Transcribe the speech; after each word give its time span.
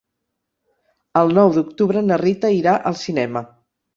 El 1.21 1.33
nou 1.39 1.51
d'octubre 1.57 2.03
na 2.07 2.19
Rita 2.23 2.51
irà 2.61 2.75
al 2.93 2.99
cinema. 3.05 3.45